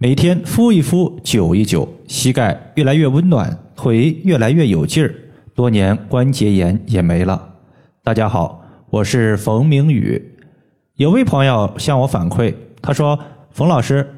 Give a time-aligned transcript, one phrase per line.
[0.00, 5.12] 每天敷一敷，灸一灸，膝盖越来越温暖，腿越来越有劲儿，
[5.56, 7.54] 多年关节炎也没了。
[8.04, 10.36] 大家好，我是冯明宇。
[10.94, 13.18] 有位朋友向我反馈，他说
[13.50, 14.08] ：“冯老师，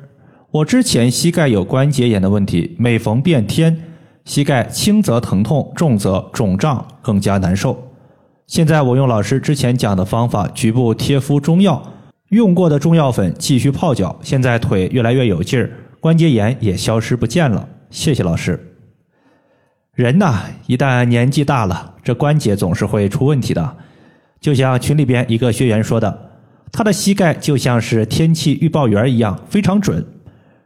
[0.51, 3.83] 我之前膝盖有关节炎的问题，每逢变天，
[4.27, 7.75] 膝盖轻则疼痛，重则肿胀，更加难受。
[8.47, 11.83] 现在我用老师之前讲的方法，局部贴敷中药。”
[12.31, 15.69] 用过的中药粉继续泡脚，现在腿越来越有劲儿，
[15.99, 17.69] 关节炎也消失不见了。
[17.91, 18.79] 谢谢老师。
[19.95, 23.77] 人呐，一旦年纪大了，这关节总是会出问题的。
[24.41, 26.31] 就像群里边一个学员说的，
[26.71, 30.07] 他的膝盖就像是天气预报员一样，非常准。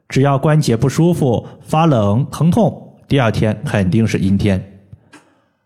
[0.07, 4.63] 只要关节不舒服、发冷、疼痛，第二天肯定是阴天。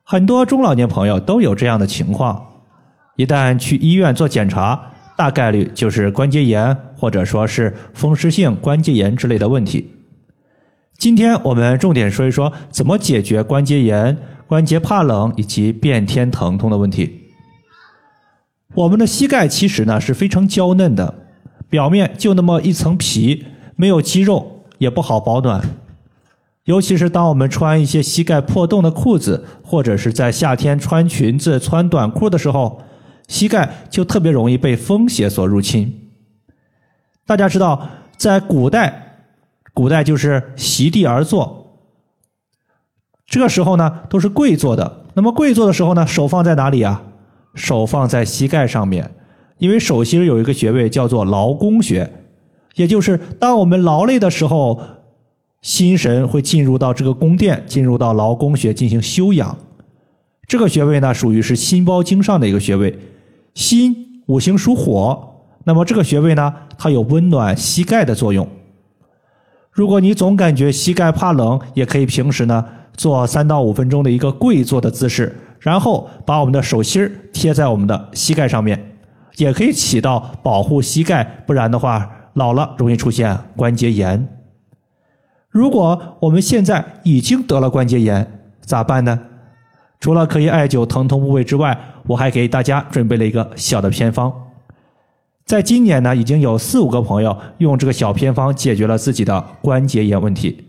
[0.05, 2.41] 很多中老年朋友都有这样的情况，
[3.17, 4.81] 一旦去医院做检查。
[5.19, 9.91] 大概率就是关节炎，或者说是风湿性关节炎之类的问题。
[10.97, 17.33] 今天我们重点说一说怎么解决关节炎、关节怕冷以及变天疼痛的问题。
[18.77, 21.13] 我们的膝盖其实呢是非常娇嫩的，
[21.69, 25.61] 表面就那么一层皮，没有肌肉，也不好保暖。
[26.63, 32.85] 尤其是当我们穿一些膝盖破洞的裤子，或者是在夏天穿裙子、穿短裤的时候。
[33.29, 36.11] 膝盖就特别容易被风邪所入侵。
[37.25, 39.21] 大家知道，在古代，
[39.73, 41.79] 古代就是席地而坐，
[43.27, 45.05] 这个时候呢都是跪坐的。
[45.15, 47.03] 那么跪坐的时候呢，手放在哪里啊？
[47.55, 49.11] 手放在膝盖上面，
[49.59, 52.11] 因为手心有一个穴位叫做劳宫穴，
[52.77, 54.81] 也就是当我们劳累的时候，
[55.61, 59.59] 心神会进入到这个宫殿，进入到劳宫穴进行休养。
[60.47, 62.99] 这个穴位呢，属于是心包经上的一个穴位。
[63.59, 68.49] 心五行属火，那么这个穴位呢，它有温暖膝盖的作用。
[69.73, 72.65] 如果你总感觉膝盖怕冷，也可以平时呢
[72.97, 78.93] 做三到五分钟的一个跪坐的姿势，然后把我们的手心贴在我们的膝盖上面，
[79.39, 81.25] 也可以起到保护膝盖。
[81.45, 84.29] 不然的话，老了容易出现关节炎。
[85.51, 89.19] 如果我们现在已经得了关节炎，咋办呢？
[90.01, 94.33] 除了可以艾灸疼痛部位之外，我还给大家准备了一个小的偏方。
[95.45, 100.65] 在今年呢，已经有四五个朋友用这个小偏方解决了自己的关节炎问题。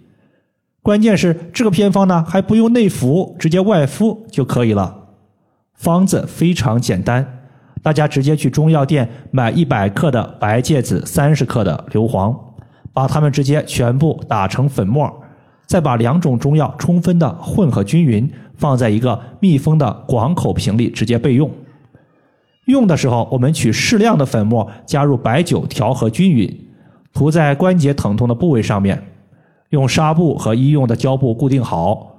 [0.82, 5.10] 关键是这个偏方呢还不用内服，直接外敷就可以了。
[5.74, 7.42] 方子非常简单，
[7.84, 12.36] 大家直接去中药店买一百克的白芥子，三十克的硫磺，
[12.92, 15.22] 把它们直接全部打成粉末。
[15.68, 18.28] 再把两种中药充分的混合均匀，
[18.60, 21.50] 放在一个密封的广口瓶里直接备用。
[22.66, 26.68] 用的时候，我们取适量的粉末，加入白酒调和均匀，
[27.14, 29.02] 涂在关节疼痛的部位上面，
[29.70, 32.18] 用纱布和医用的胶布固定好。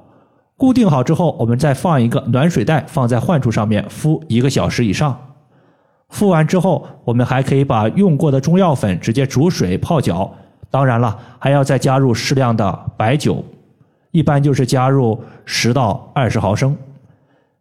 [0.57, 5.17] 固定好之后，我们再放一个暖水袋放在患处上面敷一个小时以上。
[6.09, 10.35] 敷完之后，我们还可以把用过的中药粉直接煮水泡脚。
[10.69, 13.45] 当然了，还要再加入适量的白酒，
[14.11, 16.77] 一般就是加入十到二十毫升，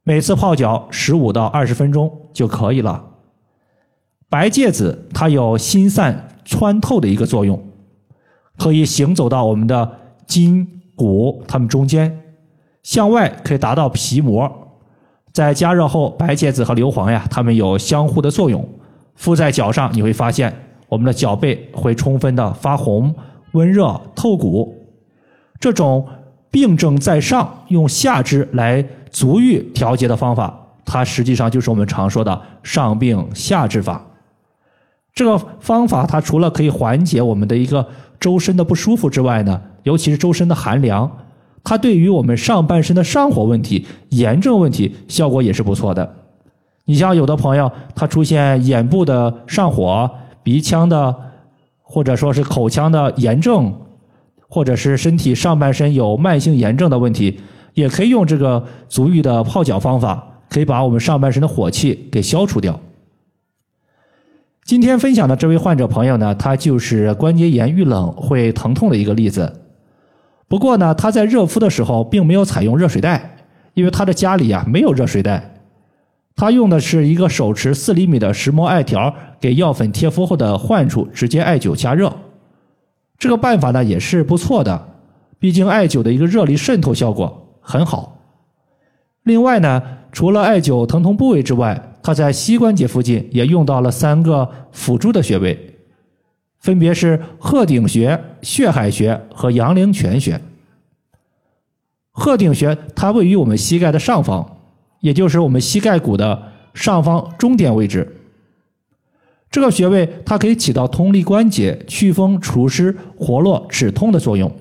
[0.03, 3.05] 每次泡脚十五到二十分钟就可以了。
[4.29, 7.63] 白芥子它有心散穿透的一个作用，
[8.57, 9.91] 可以行走到我们的
[10.25, 12.21] 筋骨它们中间，
[12.83, 14.51] 向外可以达到皮膜。
[15.31, 18.67] 在加热后，白芥子和硫磺呀，它们有相互的作用，
[19.16, 20.53] 敷在脚上你会发现。
[20.87, 23.13] 我们的脚背会充分的发红、
[23.51, 24.75] 温热、透骨，
[25.59, 26.03] 这种
[26.51, 30.53] 病症在上，用下肢来足浴调节的方法，
[30.85, 34.03] 它实际上就是我们常说的上病下治法。
[35.13, 37.85] 这个方法它除了可以缓解我们的一个
[38.19, 41.09] 周身的不舒服之外呢，尤其是周身的寒凉，
[41.63, 46.16] 它对于我们上半身的上火问题、炎症问题效果也是不错的。
[46.85, 50.09] 你像有的朋友他出现眼部的上火。
[50.41, 51.16] 鼻腔的，
[51.83, 53.71] 或者说是口腔的炎症，
[54.49, 57.40] 或者是身体上半身有慢性炎症的问题，
[57.75, 62.78] 也可以用这个足浴的泡脚方法，可以把我们上半身的火气给消除掉。
[64.66, 69.61] 今天分享的这位患者朋友呢，他就是关节炎遇冷会疼痛的一个例子。
[70.47, 73.37] 不过呢，他在热敷的时候并没有采用热水袋，
[73.75, 75.55] 因为他的家里啊没有热水袋。
[76.35, 82.11] 他用的是一个手持四厘米的石墨艾条，给药粉贴敷后的患处直接艾灸加热。
[83.19, 84.87] 这个办法呢也是不错的，
[85.37, 88.17] 毕竟艾灸的一个热力渗透效果很好。
[89.23, 95.75] 另外呢，除了艾灸疼痛部位之外，他在膝关节附近也用到了三个辅助的穴位，
[96.59, 100.39] 分别是鹤顶穴、血海穴和阳陵泉穴。
[102.11, 104.57] 鹤顶穴它位于我们膝盖的上方，
[105.01, 108.16] 也就是我们膝盖骨的上方中点位置。
[109.51, 114.51] 这个穴位它可以起到通利关节、祛风除湿、活络止痛的作用。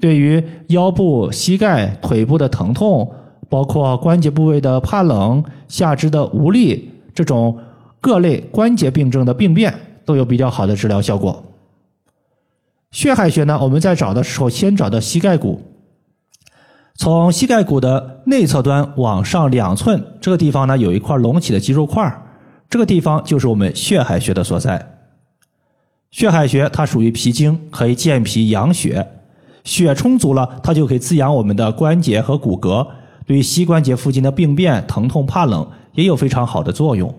[0.00, 3.10] 对于腰部、膝盖、腿部的疼痛，
[3.48, 7.56] 包括关节部位的怕冷、下肢的无力这种
[8.00, 9.72] 各类关节病症的病变，
[10.04, 11.44] 都有比较好的治疗效果。
[12.90, 15.62] 血海穴呢，我们在找的时候，先找到膝盖骨，
[16.96, 22.25] 从膝盖骨的内侧端往上两寸，这个地方呢有一块隆起的肌肉块，
[22.68, 24.94] 这个地方就是我们血海穴的所在。
[26.10, 29.06] 血海穴它属于脾经，可以健脾养血。
[29.64, 32.86] 血充足了，它就可以滋养我们的关节和骨骼，
[33.26, 37.12] 对膝关节附近的病变、疼痛、怕冷也有非常好的作用。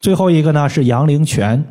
[0.00, 1.64] 最后一个呢是阳陵泉，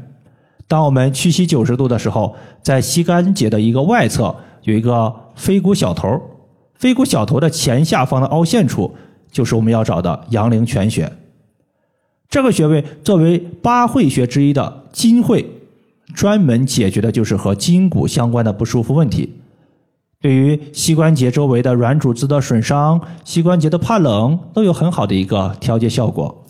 [0.67, 6.21] 当我们屈膝九十度的时候，在膝关节的一个外侧有一个腓骨小头，
[6.75, 8.95] 腓骨小头的前下方的凹陷处
[9.31, 11.11] 就是我们要找的阳陵泉穴。
[12.29, 15.43] 这个穴位作为八会穴之一的筋会，
[16.13, 19.33] 专门解决的就是和筋骨相关的不舒服问题。
[20.21, 26.45] 对于膝关节周围的软组织的损伤、膝关节的怕冷，都有很好的一个调节效果。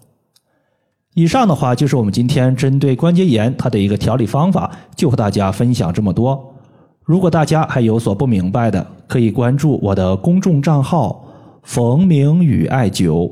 [1.13, 6.55] 以上的话就是我们今天针对关节炎它的一个调理方法，就和大家分享这么多。
[7.03, 11.25] 如果大家还有所不明白的，可以关注我的公众账号
[11.63, 13.31] “冯明宇艾灸”，